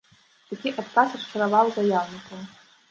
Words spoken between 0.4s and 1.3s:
Такі адказ